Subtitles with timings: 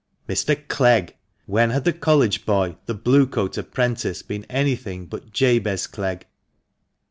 [0.27, 0.67] Mr.
[0.67, 1.15] Clegg:
[1.45, 6.25] When had the College boy— the Blue coat apprentice— been anything but Jabez Clegg?